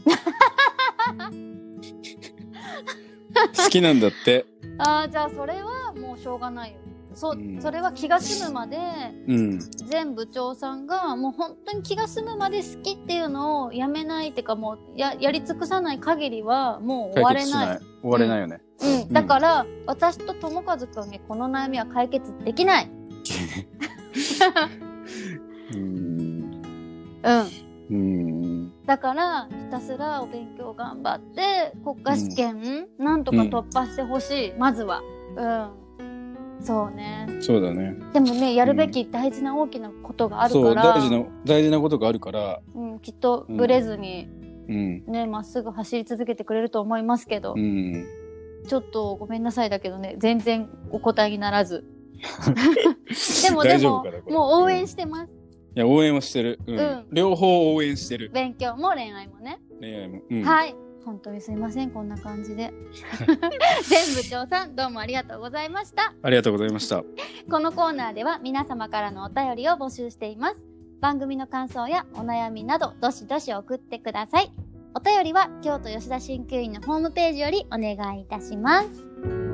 [3.56, 4.46] 好きなんだって。
[4.78, 6.78] ああじゃあそれはもうしょうがないよ
[7.14, 8.76] そ,、うんそれは気が済むまで
[9.28, 9.58] うん。
[9.60, 17.78] 全部長さんがもう本当に気が済むまで好きっていうのをやめないっていうかもうややり尽くさない限りはもう終われない。
[18.02, 18.60] 終われないよね。
[18.82, 22.90] うん、だから、私と友和くんにこの悩みは解決できない。
[25.72, 26.62] うん。
[27.90, 28.43] うん。
[28.84, 28.86] うん。
[28.86, 35.02] だから、ひたすらお勉強頑張って、国家試験、なんとか突破してほしい、まずは。
[35.36, 35.84] うん。
[36.60, 37.26] そうね。
[37.40, 37.96] そうだね。
[38.12, 44.28] でもね、やるべき大事な大きなことがあるから、大事な、大事なことがあるから、うん、きっとブレずに、
[44.68, 45.04] うん。
[45.06, 48.06] ね、まっすぐ走り続けてくれると思いますけど、うん。
[48.66, 51.84] ちょっとごめんなさいだけどね、全然お答えにならず。
[53.42, 55.43] でもでももう応援してます。
[55.76, 56.58] いや、応援はしてる。
[56.66, 56.78] うん。
[56.78, 58.30] うん両方応援してる。
[58.32, 59.60] 勉強も恋愛もね。
[59.80, 60.22] 恋愛も。
[60.30, 60.42] うん。
[60.42, 60.74] はい。
[61.04, 62.72] 本当にすいません、こんな感じで。
[63.84, 66.14] 全部長さん、どうもありがとうございました。
[66.22, 67.04] ありがとうございました。
[67.50, 70.64] このコーナーでは皆様からのお便りを募集しています。
[71.00, 74.50] 番組の感想やお悩みなど、どしどし送ってください。
[74.94, 79.53] お便りは京都吉田鍼灸院のホームページよりお願いいたします。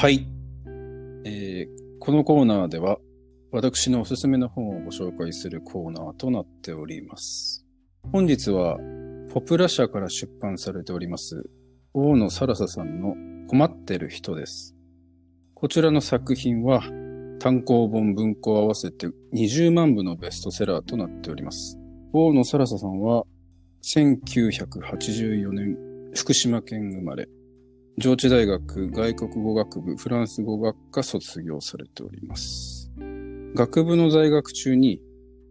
[0.00, 0.28] はい。
[1.24, 2.98] えーこのコーナーでは、
[3.50, 7.66] 私のおすすめの本をご紹介するコーナーとなっております。
[8.12, 8.78] 本日は、
[9.34, 11.50] ポプラ社から出版されております、
[11.94, 13.16] 大野サラサさんの
[13.48, 14.76] 困ってる人です。
[15.54, 16.80] こちらの作品は、
[17.40, 21.76] 単行本文庫合わせて20万部のベストセラーとなっております。
[22.12, 23.24] 大野サラサさんは、
[23.82, 25.76] 1984年、
[26.14, 27.28] 福島県生まれ、
[27.98, 32.92] 上智大学外国語学部フランス語学科卒業されております。
[33.56, 35.02] 学部の在学中に、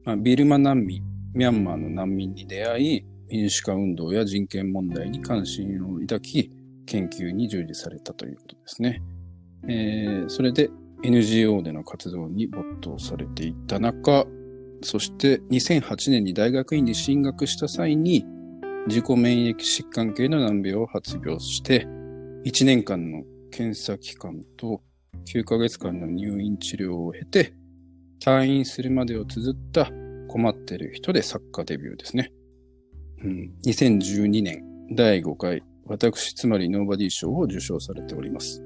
[0.06, 6.50] まあ、ビルマ難民、ミャンマーの難民に出会い、民主化運動や人権問題に関心を抱き、
[6.86, 9.02] 研究に従事されたということですね。
[9.68, 10.70] えーそれで
[11.04, 14.26] NGO での活動に没頭されていった中、
[14.82, 18.26] そして2008年に大学院に進学した際に、
[18.88, 21.86] 自己免疫疾患系の難病を発病して、
[22.48, 24.82] 1年間の検査期間と
[25.26, 27.54] 9ヶ月間の入院治療を経て、
[28.24, 29.92] 退院するまでを綴った
[30.30, 32.32] 困ってる人で作家デビューですね。
[33.22, 34.64] うん、2012年
[34.96, 38.64] 第5回私つまりノーバディ賞を受賞されております。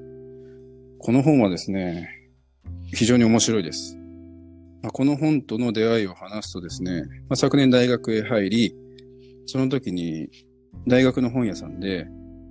[0.99, 2.07] この本はですね、
[2.93, 3.97] 非常に面白いです。
[4.83, 8.75] まあこの本との出会いを話すとですね、まあ、昨年大学へ入り、
[9.47, 10.29] その時に
[10.85, 12.05] 大学の本屋さんで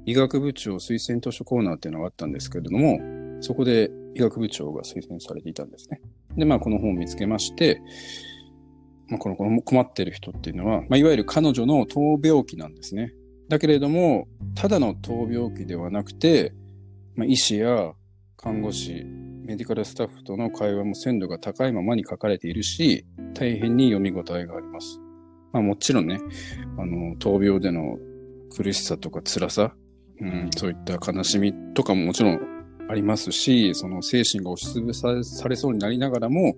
[0.06, 2.98] 医学部長推薦図書コーナーっていうのがあったんですけれども、
[3.40, 6.00] そこで医学部長が推薦されていたんですね。
[6.36, 7.80] で、まあこの本を見つけまして、
[9.08, 13.12] まあ、このこの困ってる人っていうのは、まあ、いわゆる彼女の闘病期なんですね。
[13.48, 16.52] だけれども、ただの闘病期ではなくて、
[17.16, 17.92] まあ、医師や
[18.36, 19.04] 看護師、
[19.44, 25.00] メディカルスタッフとの会話も鮮度が高いままに書かれているし、大変に読み応えがあります。
[25.52, 26.20] まあもちろんね、
[26.78, 27.98] あの、闘病での
[28.56, 29.74] 苦しさとか辛さ、
[30.20, 32.40] うん、そういった悲しみとかももちろん
[32.88, 36.54] ありますし、その精神が押しつぶさされそうになりながらも、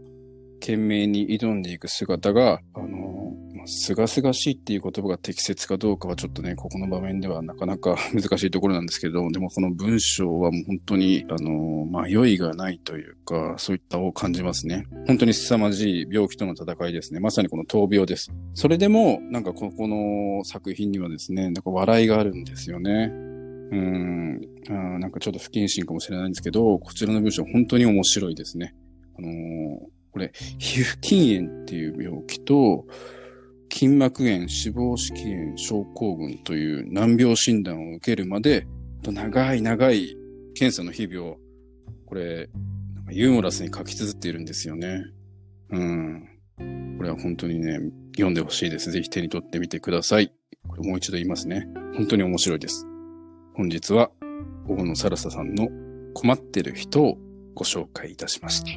[0.60, 14.86] 懸命に挑んでいく姿が、あの、まあすがすがしいっていう言葉が適切かどうかはちょっとね、ここの場面ではなかなか 難しいところなんですけど、でもこの文章はもう本当に、あの、迷いがないというか、そういったを感じますね。
[15.06, 17.20] 本当に凄まじい病気との戦いですね。
[17.20, 18.32] まさにこの闘病です。
[18.54, 23.31] それでも、なんかここの作品にはですね、なんか笑いがあるんですよね。
[23.72, 28.74] うん、あなんかちょっと不謹慎かもしれないんですけど、こちらの文章本当に面白いですね。
[29.18, 32.86] あのーこれ、皮膚筋炎っていう病気と、
[33.72, 38.66] 筋膜炎、脂肪色炎症候群という難病診断を受けるまで、
[39.02, 40.14] と長い長い
[40.54, 41.38] 検査の日々を、
[42.04, 42.50] これ、
[43.10, 45.02] ユーモラスに書き綴っているんですよね。
[45.70, 46.28] うん。
[46.98, 47.78] これは本当にね、
[48.14, 48.90] 読んでほしいです。
[48.90, 50.30] ぜひ手に取ってみてください。
[50.68, 51.66] これもう一度言いますね。
[51.96, 52.86] 本当に面白いです。
[53.54, 54.10] 本日は、
[54.66, 55.68] 大野サラサさんの
[56.14, 57.18] 困ってる人を
[57.54, 58.70] ご紹介いたしました。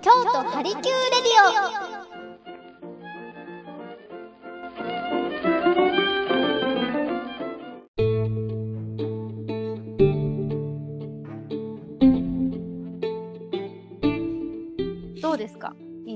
[0.00, 1.91] 京都ハリキューレディオ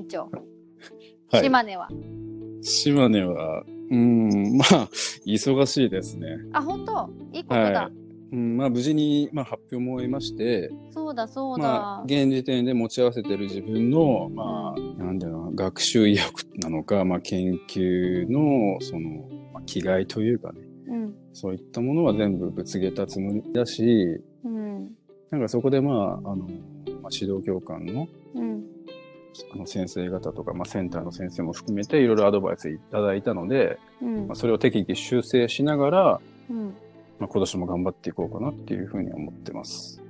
[0.06, 0.30] 院長、
[1.30, 1.42] はい。
[1.42, 1.88] 島根は。
[2.62, 4.88] 島根は、うーん、 まあ、
[5.26, 6.38] 忙しいですね。
[6.52, 7.10] あ本当？
[7.32, 7.92] いいことだ、はい。
[8.32, 21.14] うん、まあ、無事に、まあ、発表も終えまして、そうだそうだ、まあ、現時点で持ち合わせてる自分の、まあ、なんだろうな、学習意欲なのか、まあ、研究の、その、まあ、気概というかね、うん。
[21.32, 24.90] そういったものは全部ぶつけたつもりだし、うん。
[25.30, 26.48] なんかそこでまあ、あの、まあ、
[27.12, 28.45] 指導教官のうん
[29.52, 36.20] あの先生方とか、まあ、センターの先生も含めていろいろアドバイスいただいたので、うんまあ、それを適宜修正しながら、
[36.50, 36.74] うん
[37.18, 40.02] まあ、今年も頑張っていこうかなっていうふうに思ってます。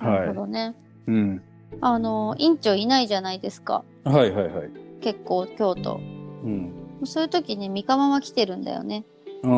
[0.00, 0.74] なるほはどね。
[1.08, 1.10] い。
[1.10, 1.42] うん。
[1.80, 3.84] あの、院長いないじゃないですか。
[4.04, 4.70] はいはいはい。
[5.00, 6.00] 結構、京都。
[6.44, 6.72] うん。
[7.04, 9.04] そういう時に三河ママ来てるんだよね。
[9.44, 9.48] う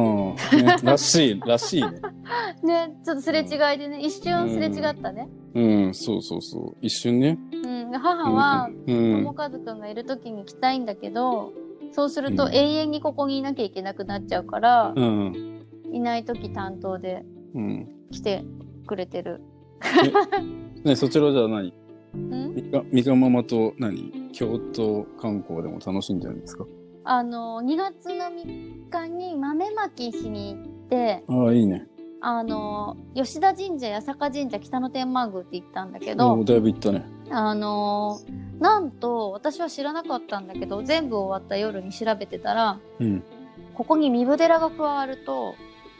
[0.59, 0.65] ん。
[0.65, 1.89] ね、らしい、らしいね。
[2.63, 5.29] ね、ちょっとすれ違いでね、一瞬すれ違ったね。
[5.55, 6.77] うん、そうそうそう。
[6.83, 7.39] 一瞬ね。
[7.53, 7.91] うん。
[7.91, 9.13] で母は、うん。
[9.25, 11.53] 友和くんがいる時に来たいんだけど、
[11.93, 15.63] そうするとうん永遠にここにいなきゃいけなくなっちゃうから、うん。
[15.93, 17.89] いない時担当でうん。
[18.11, 18.45] 来て
[18.87, 19.41] くれてる。
[20.85, 21.73] ね、そちらじゃあ何
[22.15, 22.55] うん？
[22.55, 24.31] みか、みかママと何？
[24.33, 26.65] 京都観光でも楽しんでるんですか？
[27.09, 31.87] あの、2月の3日に豆まきしに行って、ああ、いいね。
[32.21, 37.07] あの、吉田神社、八坂神社、北野天満宮って行ったんだけおど、だいぶ行ったね。
[37.31, 38.19] あの、
[38.59, 43.23] なんと、私は知らなかったんだけど、全部終わった夜に調べてたら、うん。
[43.75, 45.55] ここに壬生寺が加わると、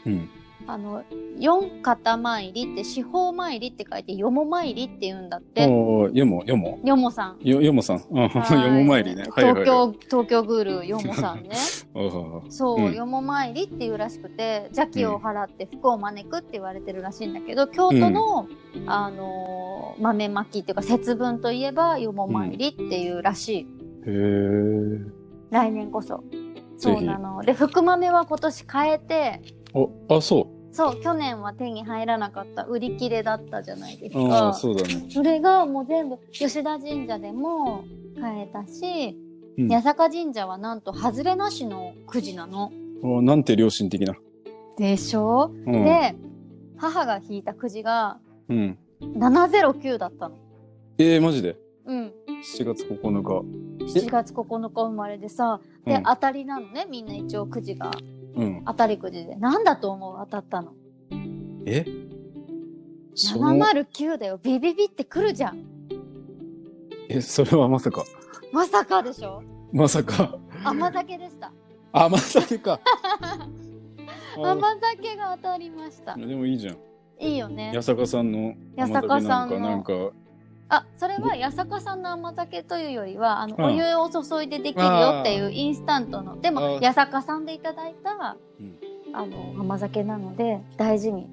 [0.05, 0.29] うん。
[0.67, 1.03] あの、
[1.39, 5.65] 四肩参りって、四方参りって書いて、よも参りって言うんだって。
[5.67, 7.37] おお、よも、よもよもさん。
[7.41, 8.03] よ、よもさん。
[8.13, 9.23] あはいよも参りね。
[9.31, 9.63] はいはいはい。
[9.63, 11.51] 東京、東京グールよもさんね。
[12.49, 18.47] そう、うんよも参りっていうらしくて、邪気を払って福を招くって言われてるらしいんだけど、京都の、
[18.85, 23.61] あのー豆まきっていうか節分といえばよも参りっていうらしい。
[23.61, 23.65] へ
[24.07, 25.17] え。
[25.49, 26.23] 来年こそ。
[26.77, 27.41] そうなの。
[27.41, 29.41] で、福豆は今年変えて、
[29.73, 34.53] お、あ、そそう、去年は手に入らなかった売り切れだったじゃないですか。
[34.53, 35.07] そうだね。
[35.09, 37.83] それがもう全部吉田神社でも
[38.15, 39.17] 変えたし、
[39.57, 42.71] うん八坂神社はなんと外れなしのくじなの。
[43.01, 44.13] おなんて良心的な。
[44.77, 45.83] でしょ、うん。
[45.83, 46.15] で、
[46.77, 48.77] 母が引いたくじがうん。
[49.01, 50.35] 709だったの。
[50.99, 51.57] ええマジで？
[51.87, 52.13] うん。
[52.55, 53.43] ?7 月9日。
[53.83, 57.89] 7月9日生まれでさ、で、うん当たりなのね、みんな一応くじが。
[58.37, 58.63] うん。
[58.65, 59.35] 当たりくじで。
[59.35, 60.17] なんだと思う？
[60.19, 60.73] 当たったの。
[61.65, 61.85] え？
[63.15, 64.39] その、709だよ。
[64.41, 65.65] ビビビってくるじゃん。
[67.09, 68.03] え、それはまさか。
[68.53, 69.41] まさかでしょ？
[69.73, 70.37] まさか。
[70.63, 71.51] 甘酒でした。
[71.91, 72.79] あ、まさか
[74.35, 76.15] 甘酒が当たりました。
[76.15, 76.77] でもいいじゃん。
[77.19, 77.71] いいよね。
[77.73, 79.93] 八坂さんの八坂さんのなんか、
[80.69, 88.77] あ、それは八坂さんの甘酒というよりは、あの、うんお湯を注いでできるよっていうインスタントの、でも、八坂さんでいただいた、うん
[89.13, 91.29] あの、甘酒なので、大事に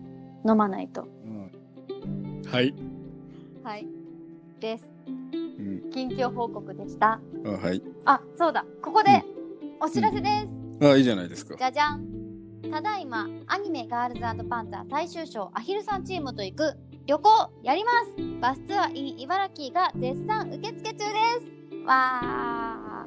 [0.47, 1.09] 飲まないと。
[1.25, 2.75] うんはい。
[3.65, 3.87] はい。
[4.61, 4.89] です。
[5.07, 5.91] うん。
[5.91, 7.21] 近況報告でした。
[7.45, 7.83] あ、はい。
[8.05, 8.65] あ、そうだ。
[8.81, 9.25] ここで、
[9.81, 10.29] お知らせで
[10.81, 10.87] す。
[10.87, 11.57] あ、いいじゃないですか。
[11.57, 12.05] じゃじゃん。
[12.71, 22.21] ただいま、アニメガールズパンツァー最終章アヒルさんチームと行く旅行やりますバスツアー in 茨城が絶賛受付中ですわ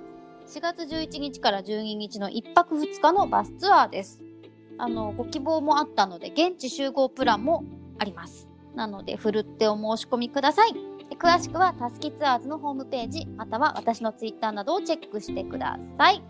[0.04, 4.22] ー4月11日から12日の1泊2日のバスツアーです。
[4.78, 7.66] あの、ご希望もあったので、現地集合プランも
[8.00, 8.48] あります。
[8.74, 10.70] なので、ふるってお申し込みください。
[11.20, 16.24] 詳しくは、たすきツアーズのホームページ、または私のツイッターなどをチェックしてください。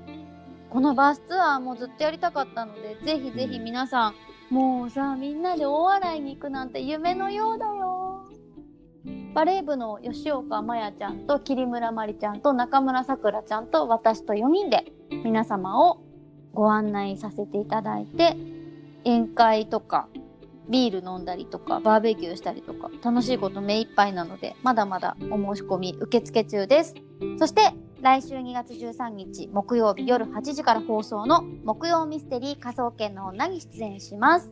[0.72, 4.16] このバスツアーもずっとやりたかったので、ぜひぜひ皆さん、
[4.50, 8.26] もうさ、みんなで大洗に行くなんて夢のようだよ。
[9.34, 14.92] バレー部の吉岡麻也ちゃんと桐村まりちゃんと中村さくらちゃんと私と4人で
[15.24, 16.02] 皆様を
[16.54, 18.36] ご案内させていただいて、
[19.04, 20.08] 宴会とか、
[20.70, 26.96] ビール飲んだりとか、バーベキューしたりとか、楽しいこと目いっぱいなので、まだまだお申し込み受付中です。
[27.38, 34.52] そして、来週2月13日木曜日夜8時から放送の木曜ミステリー仮想研の女に出演します。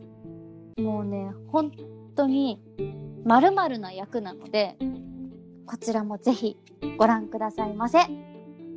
[0.78, 1.70] もうね、本
[2.16, 2.60] 当に
[3.24, 4.76] 〇〇な役なので、
[5.66, 6.56] こちらもぜひ
[6.98, 8.00] ご覧くださいませ。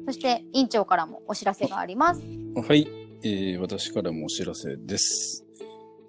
[0.05, 2.21] そして、委員長からもお知らせがあります。
[2.21, 2.87] はい、
[3.23, 5.48] えー私からもお知らせです。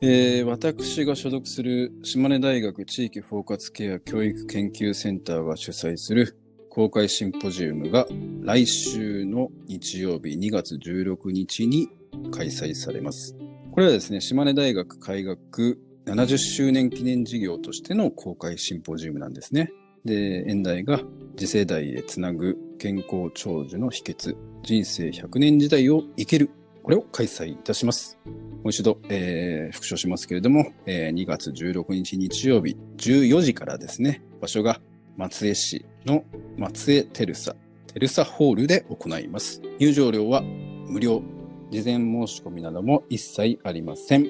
[0.02, 6.38] えー私が所属する島根大学地域包括ケア教育研究センターが主催する
[6.70, 8.06] 公開シンポジウムが
[8.42, 11.88] 来週の日曜日2月16日に
[12.32, 13.36] 開催されます。
[13.72, 19.70] これはですね、島根大学開学70周年記念事業としての公開シンポジウムなんですね。
[20.06, 21.00] で、演題が
[21.36, 26.50] 次世代へつなぐ健康長寿の秘訣、人生100年時代を生きる。
[26.82, 28.18] これを開催いたします。
[28.26, 28.32] も
[28.66, 34.80] う一度、えー復唱しますけれども、えー2月16日日曜日14時からですね、場所が
[35.16, 36.24] 松江市の
[36.56, 37.54] 松江テルサ、
[37.92, 39.60] テルサホールで行います。
[39.78, 41.22] 入場料は無料。
[41.70, 44.28] 事前申し込みなども一切ありません。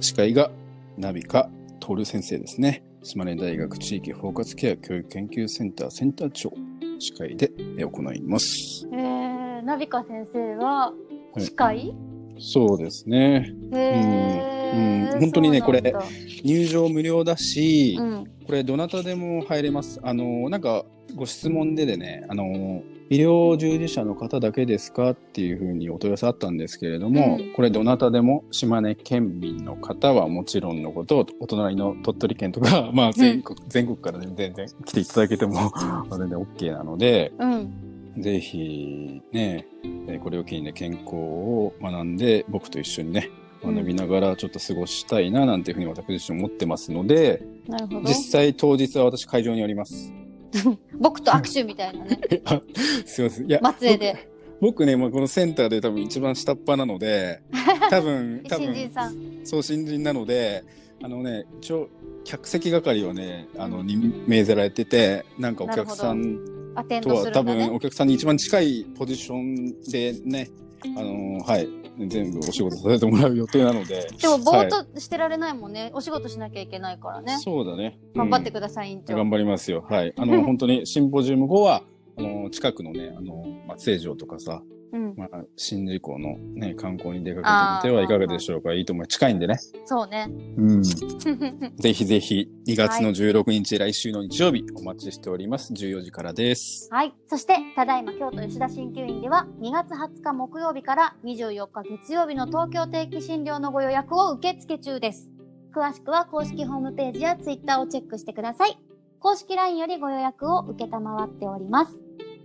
[0.00, 0.50] 司会が
[0.96, 2.82] ナビカトル先生ですね。
[3.02, 6.52] 島根大学地域包括ケア教育研究センターセンター長
[6.98, 8.86] 司会で行います。
[8.92, 10.92] えー、ナビカ先生は
[11.38, 11.94] 司会、
[12.40, 13.52] そうですね。
[13.70, 15.20] うん。
[15.20, 16.02] 本当にねそうなんだ。
[16.42, 18.24] 入場無料だし、うん。
[18.46, 20.00] これどなたでも入れます。
[20.02, 27.52] あの、なんかご質問ででね、あの、医療従事者の方だけですかっていうふうにお問い合わせあったんですけれども、うん。
[27.52, 35.54] これどなたでも島根県民の方はもちろんのこと、お隣の鳥取県とか、 まあ全国、全国から、ね、全然来ていただけても
[36.10, 39.66] 全然 OK なので、うんぜひね、
[40.08, 43.30] えーこれを機にね、健康を学んで、僕と一緒にね、
[43.62, 43.74] うん。
[43.76, 48.00] 学びながらちょっと過ごしたいななんていうふうに私自身思ってますので、なるほど。
[48.02, 50.12] 実際当日は私会場におります。
[50.98, 52.18] 僕と握手みたいなね。
[52.44, 52.60] あ
[53.06, 53.46] すいません。
[53.46, 54.14] いや、松江で。
[54.14, 54.30] 僕
[54.60, 57.40] 僕ね、まあ、このセンターで多分一番下っ端なので、
[57.88, 59.40] 多分、多新分、人さん。
[59.44, 60.64] そう新人なので、
[61.02, 61.88] あのね、一応、
[62.24, 63.94] 客席係をね、あの、に
[64.26, 70.50] 命ぜられてて、なんかお客さんアテンとは多ドするね分お客さんに一番近いポジションでね、
[70.96, 71.68] あのはい、
[72.08, 74.08] 全部お仕事させてもらう予定なので。
[74.20, 77.98] でもぼーっはとしてられないもんね、お仕事しなきゃいけないからねそうだね。
[78.14, 79.84] 頑張ってうんください、頑張りますよ。
[79.88, 80.14] はい。
[80.16, 81.82] あの、本当にシンポジウム後は、
[82.16, 84.62] あの、近くのね、あの、松江城とかさ、
[84.92, 87.42] うんまあ、宍道湖のね、観光に出か
[87.82, 88.74] けてみてはいかがでしょうか。
[88.74, 89.14] いいと思います。
[89.14, 89.58] 近いんでね。
[89.84, 90.82] そうねうん。
[91.78, 95.72] ぜひぜひ、2月の16日、来週の日曜日、お待ちしております。
[95.72, 96.88] 14時からです。
[96.90, 97.14] はい。
[97.26, 105.30] そして、ただいま京都吉田鍼灸院では、2月20日木曜日から24日月曜日の東京定期診療のご予約を受付中です。
[105.72, 108.78] 詳しくは公式ホームページやツイッターをチェックしてください。
[109.20, 112.00] 公式 LINE よりご予約を受けたまわっております。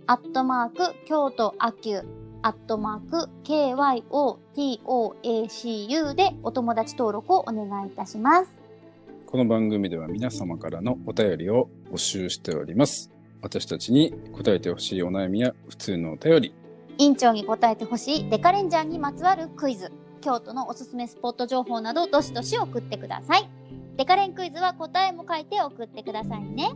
[0.06, 8.54] アットマーク、京都アキュアットマーク、KYOTOACU でお友達登録をお願いいたします。
[9.26, 13.10] この番組では皆様からのお便りを募集しております。
[13.42, 16.54] 私たちに答えてほしいお悩みや普通のお便り、
[16.98, 19.90] 院長に答えてほしいデカレンジャーにまつわるクイズ、
[20.20, 23.50] 京都のおすすめスポット情報などどしどし送ってください。
[23.96, 26.70] デカレンクイズは答えも書いて送ってくださいね。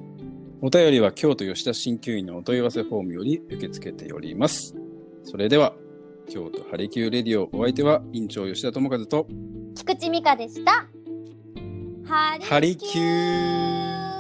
[0.63, 4.75] お便りは京都吉田鍼灸院のお問い合わせフォームより受け付けております。
[5.25, 5.75] それでは、
[6.29, 9.27] 京都ハリキューレディオお相手は院長吉田智和と
[9.75, 10.87] 菊池美香でした。
[12.07, 14.11] ハリハリキュー。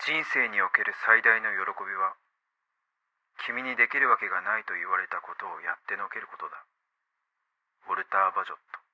[0.00, 2.14] 人生における最大の喜びは
[3.46, 6.66] 君にできるわけがないと言われたことをやってのけることだ。
[7.88, 8.89] ウォルター・バジョット